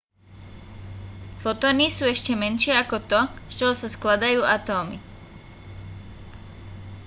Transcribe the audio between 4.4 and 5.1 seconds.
atómy